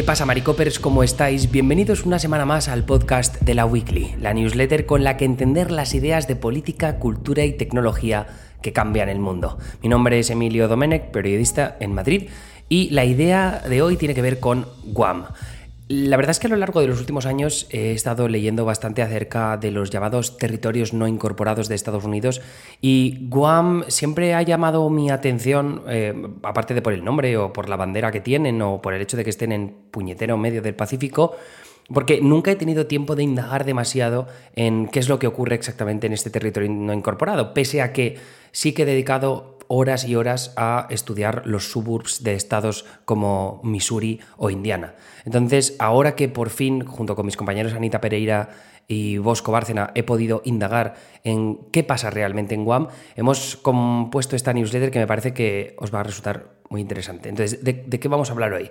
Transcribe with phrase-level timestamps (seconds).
[0.00, 0.78] ¿Qué pasa, Maricopers?
[0.78, 1.50] ¿Cómo estáis?
[1.50, 5.70] Bienvenidos una semana más al podcast de la Weekly, la newsletter con la que entender
[5.70, 8.26] las ideas de política, cultura y tecnología
[8.62, 9.58] que cambian el mundo.
[9.82, 12.30] Mi nombre es Emilio Domenech, periodista en Madrid,
[12.70, 15.26] y la idea de hoy tiene que ver con Guam.
[15.92, 19.02] La verdad es que a lo largo de los últimos años he estado leyendo bastante
[19.02, 22.42] acerca de los llamados territorios no incorporados de Estados Unidos
[22.80, 27.68] y Guam siempre ha llamado mi atención, eh, aparte de por el nombre o por
[27.68, 30.76] la bandera que tienen o por el hecho de que estén en puñetero medio del
[30.76, 31.34] Pacífico,
[31.92, 36.06] porque nunca he tenido tiempo de indagar demasiado en qué es lo que ocurre exactamente
[36.06, 38.16] en este territorio no incorporado, pese a que
[38.52, 44.20] sí que he dedicado horas y horas a estudiar los suburbs de estados como Missouri
[44.36, 44.96] o Indiana.
[45.24, 48.50] Entonces, ahora que por fin, junto con mis compañeros Anita Pereira
[48.90, 54.52] y Bosco Bárcena, he podido indagar en qué pasa realmente en Guam, hemos compuesto esta
[54.52, 57.28] newsletter que me parece que os va a resultar muy interesante.
[57.28, 58.68] Entonces, ¿de, qué vamos a hablar hoy?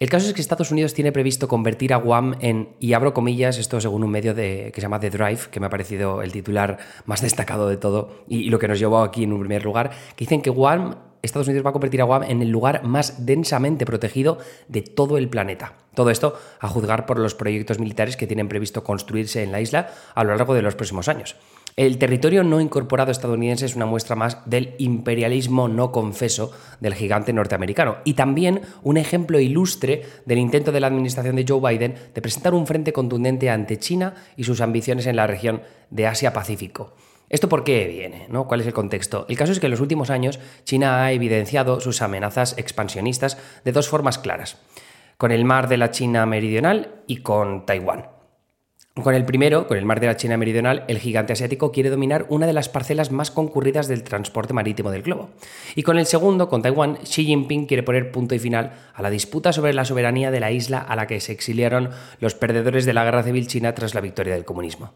[0.00, 3.58] El caso es que Estados Unidos tiene previsto convertir a Guam en, y abro comillas,
[3.58, 6.32] esto según un medio de, que se llama The Drive, que me ha parecido el
[6.32, 9.90] titular más destacado de todo y, lo que nos llevó aquí en un primer lugar,
[10.16, 13.26] que dicen que Guam Estados Unidos va a convertir a Guam en el lugar más
[13.26, 14.38] densamente protegido
[14.68, 15.74] de todo el planeta.
[15.94, 19.90] Todo esto a juzgar por los proyectos militares que tienen previsto construirse en la isla
[20.14, 21.36] a lo largo de los próximos años.
[21.78, 27.32] El territorio no incorporado estadounidense es una muestra más del imperialismo no confeso del gigante
[27.32, 32.22] norteamericano y también un ejemplo ilustre del intento de la administración de Joe Biden de
[32.22, 36.94] presentar un frente contundente ante China y sus ambiciones en la región de Asia-Pacífico.
[37.30, 38.26] ¿Esto por qué viene?
[38.28, 38.46] ¿no?
[38.46, 39.26] ¿Cuál es el contexto?
[39.28, 43.72] El caso es que en los últimos años China ha evidenciado sus amenazas expansionistas de
[43.72, 44.58] dos formas claras,
[45.16, 48.18] con el mar de la China meridional y con Taiwán.
[49.02, 52.26] Con el primero, con el mar de la China Meridional, el gigante asiático quiere dominar
[52.30, 55.30] una de las parcelas más concurridas del transporte marítimo del globo.
[55.76, 59.10] Y con el segundo, con Taiwán, Xi Jinping quiere poner punto y final a la
[59.10, 62.92] disputa sobre la soberanía de la isla a la que se exiliaron los perdedores de
[62.92, 64.92] la guerra civil china tras la victoria del comunismo.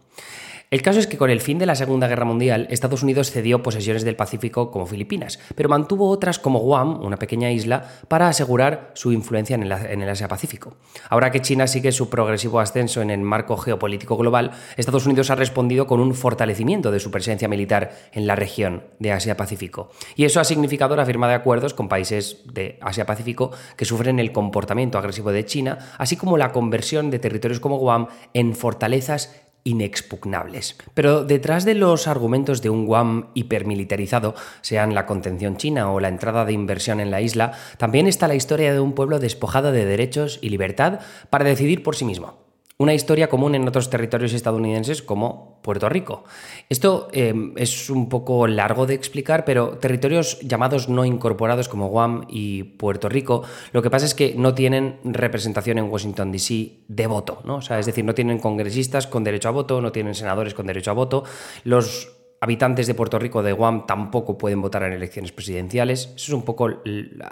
[0.73, 3.63] El caso es que con el fin de la Segunda Guerra Mundial, Estados Unidos cedió
[3.63, 8.91] posesiones del Pacífico como Filipinas, pero mantuvo otras como Guam, una pequeña isla, para asegurar
[8.95, 10.79] su influencia en el, Asia-Pacífico.
[11.11, 15.35] Ahora que China sigue su progresivo ascenso en el marco geopolítico global, Estados Unidos ha
[15.35, 19.91] respondido con un fortalecimiento de su presencia militar en la región de Asia-Pacífico.
[20.17, 24.33] Y eso ha significado la firma de acuerdos con países de Asia-Pacífico que sufren el
[24.33, 30.77] comportamiento agresivo de China, así como la conversión de territorios como Guam en fortalezas inexpugnables.
[30.95, 36.09] Pero detrás de los argumentos de un Guam hipermilitarizado, sean la contención china o la
[36.09, 39.85] entrada de inversión en la isla, también está la historia de un pueblo despojado de
[39.85, 42.42] derechos y libertad para decidir por sí mismo.
[42.83, 46.25] Una historia común en otros territorios estadounidenses como Puerto Rico.
[46.69, 52.27] Esto em, es un poco largo de explicar, pero territorios llamados no incorporados como Guam
[52.29, 56.81] y Puerto Rico, lo que pasa es que no tienen representación en Washington, D.C.
[56.89, 57.59] de voto, ¿no?
[57.59, 60.67] O sea, es decir, no tienen congresistas con derecho a voto, no tienen senadores con
[60.67, 61.23] derecho a voto.
[61.63, 66.07] Los habitantes de Puerto Rico, de Guam, tampoco pueden votar en elecciones presidenciales.
[66.17, 66.69] Eso es un poco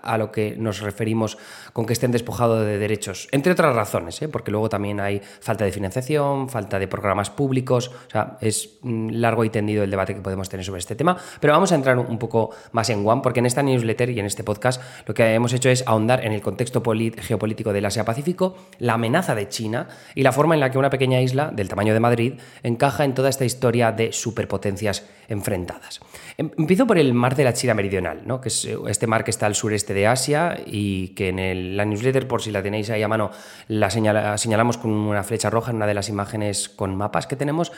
[0.03, 1.37] a lo que nos referimos
[1.73, 4.29] con que estén despojados de derechos, entre otras razones, ¿eh?
[4.29, 9.09] porque luego también hay falta de financiación, falta de programas públicos, o sea, es mm,
[9.11, 11.99] largo y tendido el debate que podemos tener sobre este tema, pero vamos a entrar
[11.99, 15.35] un poco más en Guam, porque en esta newsletter y en este podcast lo que
[15.35, 20.23] hemos hecho es ahondar en el contexto geopolítico del Asia-Pacífico, la amenaza de China y
[20.23, 23.29] la forma en la que una pequeña isla del tamaño de Madrid encaja en toda
[23.29, 26.01] esta historia de superpotencias enfrentadas.
[26.37, 28.41] Em, empiezo por el mar de la China Meridional, ¿no?
[28.41, 31.85] que es eh, este mar que está al sureste de Asia y que en la
[31.85, 33.31] newsletter, por si la tenéis ahí a mano,
[33.69, 37.73] la señalamos con una flecha roja en una de las imágenes con mapas que tenemos.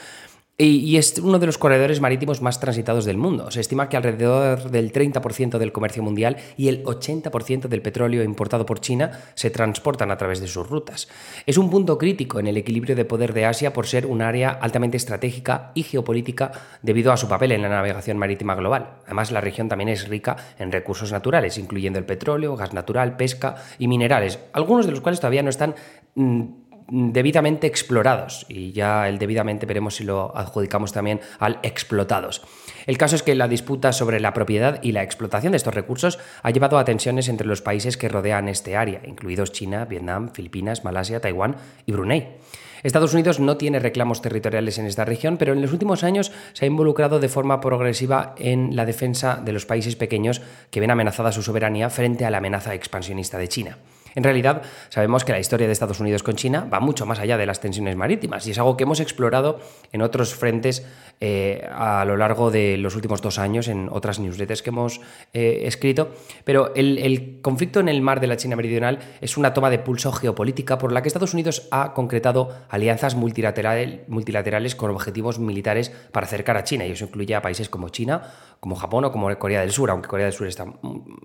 [0.58, 3.50] Y, es uno de los corredores marítimos más transitados del mundo.
[3.50, 8.66] Se estima que alrededor del 30% del comercio mundial y el 80% del petróleo importado
[8.66, 11.08] por China se transportan a través de sus rutas.
[11.46, 14.50] Es un punto crítico en el equilibrio de poder de Asia por ser un área
[14.50, 18.98] altamente estratégica y geopolítica debido a su papel en la navegación marítima global.
[19.06, 23.56] Además, la región también es rica en recursos naturales, incluyendo el petróleo, gas natural, pesca
[23.78, 25.74] y minerales, algunos de los cuales todavía no están
[26.14, 26.61] mm,
[26.94, 32.42] debidamente explorados y ya el debidamente veremos si lo adjudicamos también al explotados.
[32.86, 36.18] El caso es que la disputa sobre la propiedad y la explotación de estos recursos
[36.42, 40.84] ha llevado a tensiones entre los países que rodean este área, incluidos China, Vietnam, Filipinas,
[40.84, 41.56] Malasia, Taiwán
[41.86, 42.36] y Brunei.
[42.82, 46.66] Estados Unidos no tiene reclamos territoriales en esta región, pero en los últimos años se
[46.66, 51.32] ha involucrado de forma progresiva en la defensa de los países pequeños que ven amenazada
[51.32, 53.78] su soberanía frente a la amenaza expansionista de China.
[54.14, 57.36] En realidad, sabemos que la historia de Estados Unidos con China va mucho más allá
[57.36, 59.60] de las tensiones marítimas y es algo que hemos explorado
[59.92, 60.86] en otros frentes
[61.20, 65.00] eh, a lo largo de los últimos dos años en otras newsletters que hemos
[65.32, 66.12] eh, escrito.
[66.44, 70.12] Pero el, conflicto en el mar de la China Meridional es una toma de pulso
[70.12, 76.56] geopolítica por la que Estados Unidos ha concretado alianzas multilaterales con objetivos militares para acercar
[76.56, 78.22] a China y eso incluye a países como China,
[78.60, 80.66] como Japón o como Corea del Sur, aunque Corea del Sur está,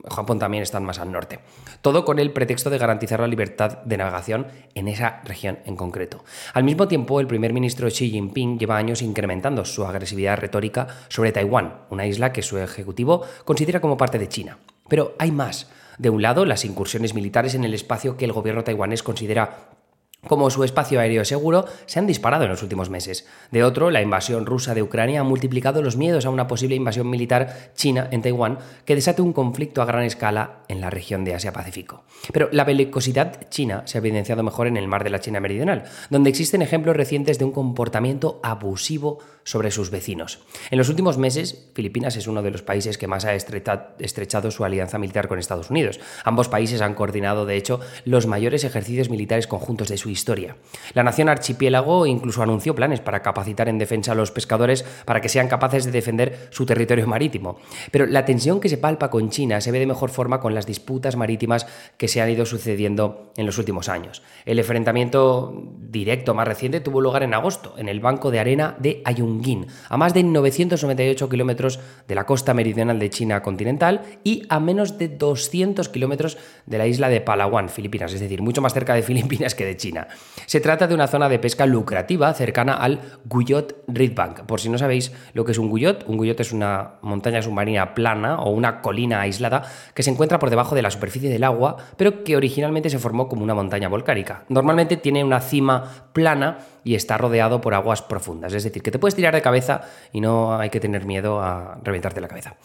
[0.09, 1.39] Japón también están más al norte.
[1.81, 6.23] Todo con el pretexto de garantizar la libertad de navegación en esa región en concreto.
[6.53, 11.31] Al mismo tiempo, el primer ministro Xi Jinping lleva años incrementando su agresividad retórica sobre
[11.31, 14.57] Taiwán, una isla que su ejecutivo considera como parte de China.
[14.87, 15.69] Pero hay más.
[15.97, 19.76] De un lado, las incursiones militares en el espacio que el gobierno taiwanés considera
[20.25, 23.25] como su espacio aéreo seguro, se han disparado en los últimos meses.
[23.51, 27.09] De otro, la invasión rusa de Ucrania ha multiplicado los miedos a una posible invasión
[27.09, 31.35] militar china en Taiwán que desate un conflicto a gran escala en la región de
[31.35, 32.03] Asia-Pacífico.
[32.33, 35.83] Pero la belicosidad china se ha evidenciado mejor en el mar de la China Meridional,
[36.09, 40.39] donde existen ejemplos recientes de un comportamiento abusivo sobre sus vecinos.
[40.71, 44.65] En los últimos meses, Filipinas es uno de los países que más ha estrechado su
[44.65, 46.01] alianza militar con Estados Unidos.
[46.25, 50.55] Ambos países han coordinado, de hecho, los mayores ejercicios militares conjuntos de su historia.
[50.93, 55.29] La nación archipiélago incluso anunció planes para capacitar en defensa a los pescadores para que
[55.29, 57.57] sean capaces de defender su territorio marítimo.
[57.91, 60.65] Pero la tensión que se palpa con China se ve de mejor forma con las
[60.65, 61.67] disputas marítimas
[61.97, 64.21] que se han ido sucediendo en los últimos años.
[64.45, 69.01] El enfrentamiento directo más reciente tuvo lugar en agosto, en el banco de arena de
[69.05, 74.59] Ayungin a más de 998 kilómetros de la costa meridional de China continental y a
[74.59, 78.93] menos de 200 kilómetros de la isla de Palawan, Filipinas, es decir, mucho más cerca
[78.93, 79.96] de Filipinas que de China.
[80.45, 84.41] Se trata de una zona de pesca lucrativa cercana al Guyot Ridbank.
[84.41, 87.93] Por si no sabéis lo que es un Guyot, un Guyot es una montaña submarina
[87.93, 89.63] plana o una colina aislada
[89.93, 93.27] que se encuentra por debajo de la superficie del agua, pero que originalmente se formó
[93.27, 94.43] como una montaña volcánica.
[94.49, 98.53] Normalmente tiene una cima plana y está rodeado por aguas profundas.
[98.53, 99.81] Es decir, que te puedes tirar de cabeza
[100.13, 102.55] y no hay que tener miedo a reventarte la cabeza.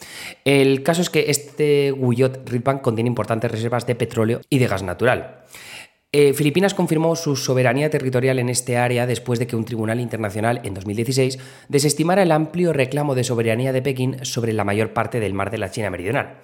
[0.45, 4.83] El caso es que este Guyot Ridbank contiene importantes reservas de petróleo y de gas
[4.83, 5.43] natural.
[6.15, 10.61] Eh, Filipinas confirmó su soberanía territorial en este área después de que un tribunal internacional
[10.63, 11.39] en 2016
[11.69, 15.57] desestimara el amplio reclamo de soberanía de Pekín sobre la mayor parte del mar de
[15.57, 16.35] la China Meridional.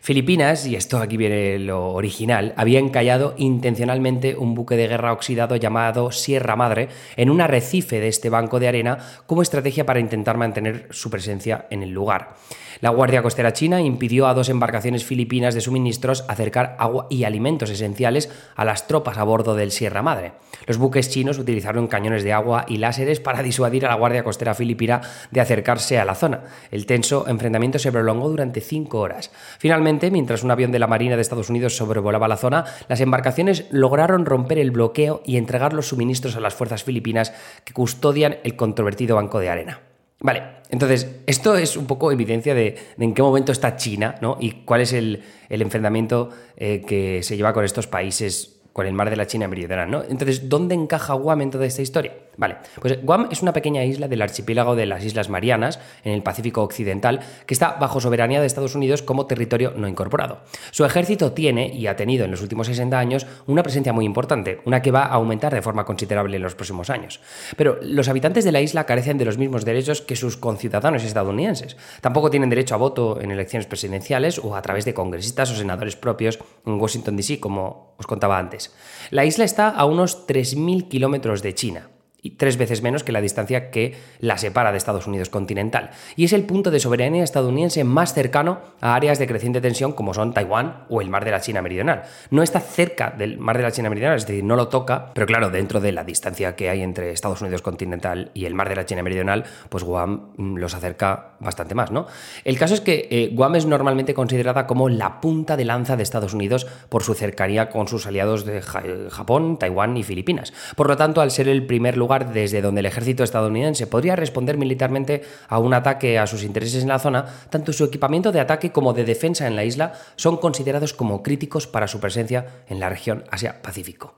[0.00, 5.56] Filipinas, y esto aquí viene lo original, había encallado intencionalmente un buque de guerra oxidado
[5.56, 10.36] llamado Sierra Madre en un arrecife de este banco de arena como estrategia para intentar
[10.36, 12.36] mantener su presencia en el lugar.
[12.80, 17.70] La Guardia Costera China impidió a dos embarcaciones filipinas de suministros acercar agua y alimentos
[17.70, 20.32] esenciales a las tropas a bordo del Sierra Madre.
[20.66, 24.54] Los buques chinos utilizaron cañones de agua y láseres para disuadir a la Guardia Costera
[24.54, 26.44] filipina de acercarse a la zona.
[26.70, 29.30] El tenso enfrentamiento se prolongó durante cinco horas.
[29.58, 33.66] Finalmente, mientras un avión de la Marina de Estados Unidos sobrevolaba la zona, las embarcaciones
[33.70, 37.32] lograron romper el bloqueo y entregar los suministros a las fuerzas filipinas
[37.64, 39.80] que custodian el controvertido banco de arena.
[40.18, 44.38] Vale, entonces esto es un poco evidencia de, en qué momento está China ¿no?
[44.40, 49.08] y cuál es el, enfrentamiento eh, que se lleva con estos países con el mar
[49.08, 50.02] de la China meridional, ¿no?
[50.02, 52.12] Entonces, ¿dónde encaja Guam en toda esta historia?
[52.36, 56.22] Vale, pues Guam es una pequeña isla del archipiélago de las Islas Marianas, en el
[56.22, 60.40] Pacífico Occidental, que está bajo soberanía de Estados Unidos como territorio no incorporado.
[60.72, 64.60] Su ejército tiene, y ha tenido en los últimos 60 años, una presencia muy importante,
[64.66, 67.22] una que va a aumentar de forma considerable en los próximos años.
[67.56, 71.78] Pero los habitantes de la isla carecen de los mismos derechos que sus conciudadanos estadounidenses.
[72.02, 75.96] Tampoco tienen derecho a voto en elecciones presidenciales o a través de congresistas o senadores
[75.96, 78.65] propios en Washington, D.C., como os contaba antes.
[79.10, 81.90] La isla está a unos 3.000 kilómetros de China
[82.30, 85.90] tres veces menos que la distancia que la separa de Estados Unidos continental.
[86.16, 90.14] Y es el punto de soberanía estadounidense más cercano a áreas de creciente tensión como
[90.14, 92.02] son Taiwán o el mar de la China Meridional.
[92.30, 95.26] No está cerca del mar de la China Meridional, es decir, no lo toca, pero
[95.26, 98.76] claro, dentro de la distancia que hay entre Estados Unidos continental y el mar de
[98.76, 102.06] la China Meridional, pues Guam mm, los acerca bastante más, ¿no?
[102.44, 106.02] El caso es que eh, Guam es normalmente considerada como la punta de lanza de
[106.02, 110.52] Estados Unidos por su cercanía con sus aliados de Japón, Taiwán y Filipinas.
[110.76, 114.56] Por lo tanto, al ser el primer lugar desde donde el ejército estadounidense podría responder
[114.56, 118.72] militarmente a un ataque a sus intereses en la zona, tanto su equipamiento de ataque
[118.72, 122.88] como de defensa en la isla son considerados como críticos para su presencia en la
[122.88, 124.14] región Asia-Pacífico.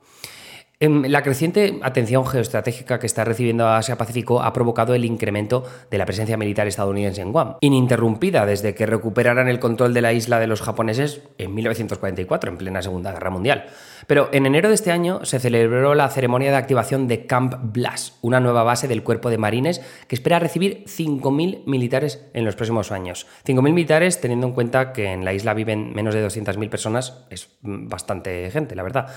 [0.81, 6.05] Em, la creciente atención geoestratégica que está recibiendo Asia-Pacífico ha provocado el incremento de la
[6.05, 10.47] presencia militar estadounidense en Guam, ininterrumpida desde que recuperaran el control de la isla de
[10.47, 13.65] los japoneses en 1944, en plena Segunda Guerra Mundial.
[14.07, 18.17] Pero en enero de este año se celebró la ceremonia de activación de Camp Blas,
[18.21, 22.93] una nueva base del cuerpo de marines que espera recibir 5.000 militares en los próximos
[22.93, 23.27] años.
[23.45, 27.49] 5.000 militares teniendo en cuenta que en la isla viven menos de 200.000 personas, es
[27.61, 29.07] bastante gente, la verdad.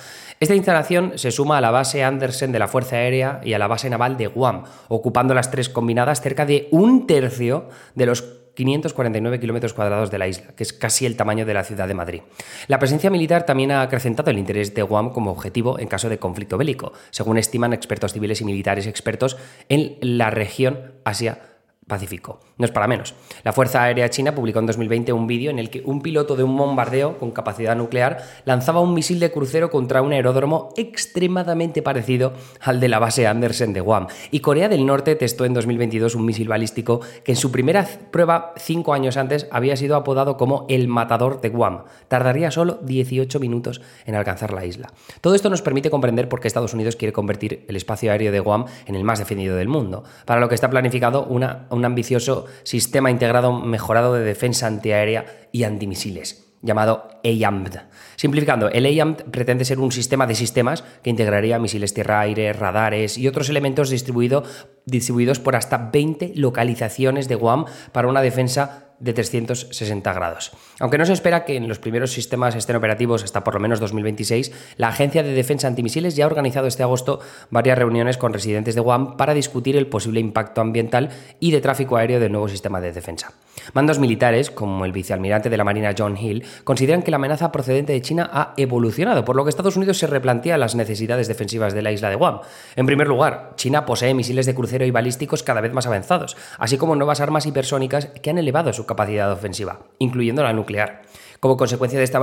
[0.40, 3.66] Esta instalación se suma a la base Andersen de la Fuerza Aérea y a la
[3.66, 8.22] base naval de Guam, ocupando las tres combinadas cerca de un tercio de los
[8.54, 11.94] 549 kilómetros cuadrados de la isla, que es casi el tamaño de la ciudad de
[11.94, 12.22] Madrid.
[12.68, 16.18] La presencia militar también ha acrecentado el interés de Guam como objetivo en caso de
[16.18, 19.36] conflicto bélico, según estiman expertos civiles y militares expertos
[19.68, 21.38] en la región Asia
[21.86, 22.40] Pacífico.
[22.58, 23.14] No es para menos.
[23.42, 26.44] La Fuerza Aérea China publicó en 2020 un vídeo en el que un piloto de
[26.44, 32.34] un bombardeo con capacidad nuclear lanzaba un misil de crucero contra un aeródromo extremadamente parecido
[32.60, 34.06] al de la base Andersen de Guam.
[34.30, 38.54] Y Corea del Norte testó en 2022 un misil balístico que en su primera prueba
[38.56, 41.82] cinco años antes había sido apodado como el matador de Guam.
[42.08, 44.92] Tardaría solo 18 minutos en alcanzar la isla.
[45.20, 48.40] Todo esto nos permite comprender por qué Estados Unidos quiere convertir el espacio aéreo de
[48.40, 52.46] Guam en el más defendido del mundo, para lo que está planificado una, un ambicioso
[52.62, 57.76] sistema integrado mejorado de defensa antiaérea y antimisiles, llamado AYAMD.
[58.16, 63.26] Simplificando, el AYAMD pretende ser un sistema de sistemas que integraría misiles tierra-aire, radares y
[63.26, 70.52] otros elementos distribuidos por hasta 20 localizaciones de Guam para una defensa de 360 grados.
[70.78, 73.80] Aunque no se espera que en los primeros sistemas estén operativos hasta por lo menos
[73.80, 77.18] 2026, la Agencia de Defensa Antimisiles ya ha organizado este agosto
[77.50, 81.96] varias reuniones con residentes de Guam para discutir el posible impacto ambiental y de tráfico
[81.96, 83.32] aéreo del nuevo sistema de defensa.
[83.74, 87.92] Mandos militares, como el vicealmirante de la Marina John Hill, consideran que la amenaza procedente
[87.92, 91.82] de China ha evolucionado, por lo que Estados Unidos se replantea las necesidades defensivas de
[91.82, 92.40] la isla de Guam.
[92.76, 96.76] En primer lugar, China posee misiles de crucero y balísticos cada vez más avanzados, así
[96.76, 101.02] como nuevas armas hipersónicas que han elevado su capacidad ofensiva, incluyendo la nuclear.
[101.40, 102.20] Como consecuencia de esta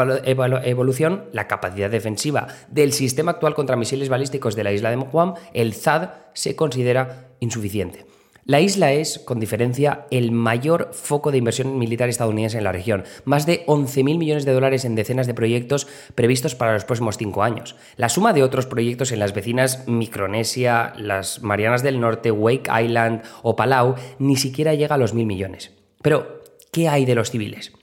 [0.64, 5.34] evolución, la capacidad defensiva del sistema actual contra misiles balísticos de la isla de Guam,
[5.54, 8.06] el ZAD, se considera insuficiente.
[8.50, 13.04] La isla es, con diferencia, el mayor foco de inversión militar estadounidense en la región,
[13.24, 15.86] más de 11.000 millones de dólares en decenas de proyectos
[16.16, 17.76] previstos para los próximos cinco años.
[17.96, 23.22] La suma de otros proyectos en las vecinas Micronesia, las Marianas del Norte, Wake Island
[23.44, 25.72] o Palau ni siquiera llega a los mil millones.
[26.02, 26.39] Pero,
[26.72, 27.74] ¿Qué hay de los civiles?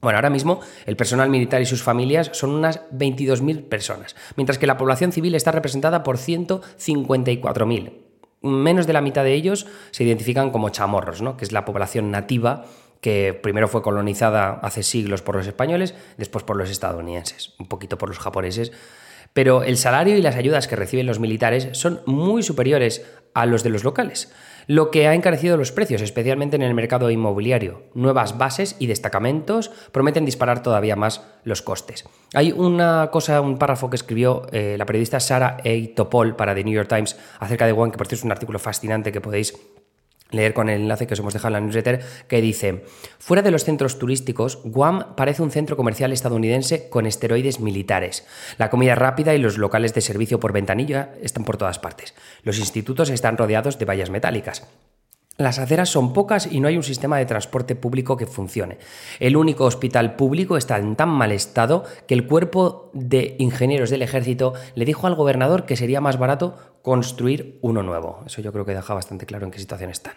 [0.00, 4.66] Bueno, ahora mismo el personal militar y sus familias son unas 22.000 personas, mientras que
[4.66, 7.92] la población civil está representada por 154.000.
[8.42, 11.36] Menos de la mitad de ellos se identifican como chamorros, ¿no?
[11.36, 12.64] que es la población nativa
[13.00, 17.98] que primero fue colonizada hace siglos por los españoles, después por los estadounidenses, un poquito
[17.98, 18.72] por los japoneses.
[19.32, 23.62] Pero el salario y las ayudas que reciben los militares son muy superiores a los
[23.62, 24.32] de los locales
[24.66, 27.82] lo que ha encarecido los precios, especialmente en el mercado inmobiliario.
[27.94, 32.04] Nuevas bases y destacamentos prometen disparar todavía más los costes.
[32.34, 35.94] Hay una cosa, un párrafo que escribió eh, la periodista Sara A.
[35.94, 38.58] Topol para The New York Times acerca de One, que por cierto es un artículo
[38.58, 39.54] fascinante que podéis
[40.32, 42.84] leer con el enlace que os hemos dejado en la newsletter, que dice,
[43.18, 48.26] fuera de los centros turísticos, Guam parece un centro comercial estadounidense con esteroides militares.
[48.58, 52.14] La comida rápida y los locales de servicio por ventanilla están por todas partes.
[52.42, 54.66] Los institutos están rodeados de vallas metálicas.
[55.38, 58.78] Las aceras son pocas y no hay un sistema de transporte público que funcione.
[59.18, 64.02] El único hospital público está en tan mal estado que el cuerpo de ingenieros del
[64.02, 68.22] ejército le dijo al gobernador que sería más barato construir uno nuevo.
[68.26, 70.14] Eso yo creo que deja bastante claro en qué situación están.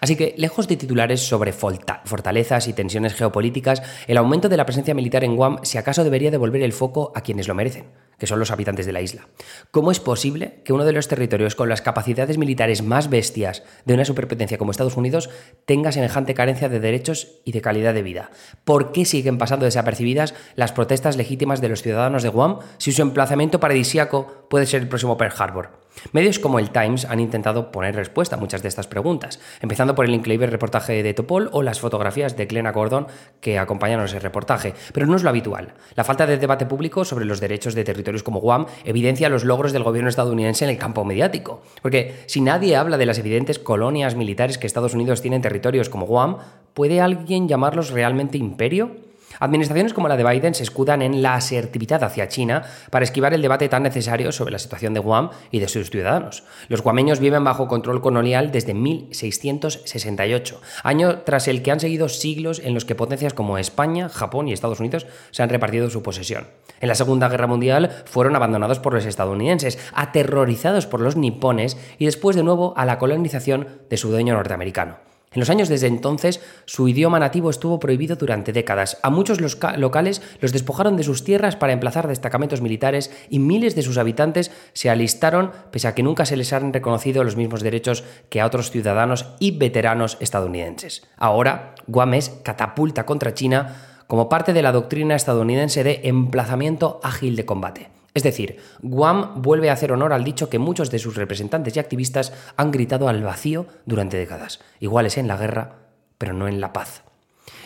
[0.00, 4.94] Así que, lejos de titulares sobre fortalezas y tensiones geopolíticas, el aumento de la presencia
[4.94, 7.86] militar en Guam si acaso debería devolver el foco a quienes lo merecen
[8.22, 9.26] que son los habitantes de la isla.
[9.72, 13.94] ¿Cómo es posible que uno de los territorios con las capacidades militares más bestias de
[13.94, 15.28] una superpotencia como Estados Unidos
[15.64, 18.30] tenga semejante carencia de derechos y de calidad de vida?
[18.64, 23.02] ¿Por qué siguen pasando desapercibidas las protestas legítimas de los ciudadanos de Guam si su
[23.02, 25.81] emplazamiento paradisíaco puede ser el próximo Pearl Harbor?
[26.12, 30.04] Medios como el Times han intentado poner respuesta a muchas de estas preguntas, empezando por
[30.04, 33.06] el increíble reportaje de Topol o las fotografías de Glenna Gordon
[33.40, 35.74] que acompañan ese reportaje, pero no es lo habitual.
[35.94, 39.72] La falta de debate público sobre los derechos de territorios como Guam evidencia los logros
[39.72, 44.16] del gobierno estadounidense en el campo mediático, porque si nadie habla de las evidentes colonias
[44.16, 46.38] militares que Estados Unidos tiene en territorios como Guam,
[46.74, 49.11] ¿puede alguien llamarlos realmente imperio?
[49.40, 53.42] Administraciones como la de Biden se escudan en la asertividad hacia China para esquivar el
[53.42, 56.44] debate tan necesario sobre la situación de Guam y de sus ciudadanos.
[56.68, 62.60] Los guameños viven bajo control colonial desde 1668, año tras el que han seguido siglos
[62.64, 66.48] en los que potencias como España, Japón y Estados Unidos se han repartido su posesión.
[66.80, 72.06] En la Segunda Guerra Mundial fueron abandonados por los estadounidenses, aterrorizados por los nipones y
[72.06, 75.11] después de nuevo a la colonización de su dueño norteamericano.
[75.32, 78.98] En los años desde entonces, su idioma nativo estuvo prohibido durante décadas.
[79.02, 83.82] A muchos locales los despojaron de sus tierras para emplazar destacamentos militares y miles de
[83.82, 88.04] sus habitantes se alistaron pese a que nunca se les han reconocido los mismos derechos
[88.28, 91.02] que a otros ciudadanos y veteranos estadounidenses.
[91.16, 97.36] Ahora, Guam es catapulta contra China como parte de la doctrina estadounidense de emplazamiento ágil
[97.36, 98.01] de combate.
[98.14, 101.80] Es decir, Guam vuelve a hacer honor al dicho que muchos de sus representantes y
[101.80, 105.78] activistas han gritado al vacío durante décadas, iguales en la guerra,
[106.18, 107.04] pero no en la paz.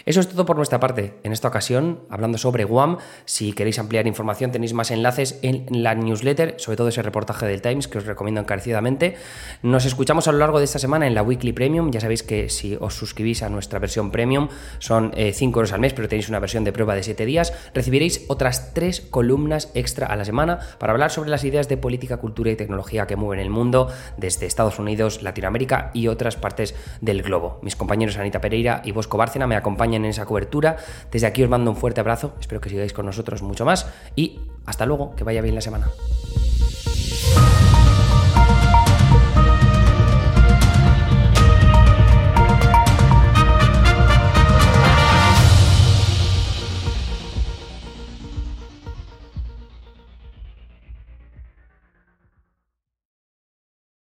[0.05, 1.15] Eso es todo por nuestra parte.
[1.23, 5.95] En esta ocasión, hablando sobre Guam, si queréis ampliar información tenéis más enlaces en la
[5.95, 9.17] newsletter, sobre todo ese reportaje del Times que os recomiendo encarecidamente.
[9.63, 11.91] Nos escuchamos a lo largo de esta semana en la Weekly Premium.
[11.91, 15.81] Ya sabéis que si os suscribís a nuestra versión Premium son 5 eh, euros al
[15.81, 17.53] mes, pero tenéis una versión de prueba de 7 días.
[17.75, 22.19] Recibiréis otras 3 columnas extra a la semana para hablar sobre las ideas de política,
[22.19, 27.23] cultura y tecnología que mueven el mundo desde Estados Unidos, Latinoamérica y otras partes del
[27.23, 27.59] globo.
[27.63, 30.77] Mis compañeros Anita Pereira y Bosco Bárcena me en esa cobertura.
[31.11, 34.41] Desde aquí os mando un fuerte abrazo, espero que sigáis con nosotros mucho más y
[34.65, 35.89] hasta luego, que vaya bien la semana.